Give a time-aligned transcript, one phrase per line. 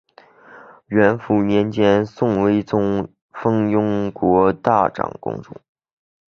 [0.87, 5.55] 元符年间宋徽宗封雍国大长公主。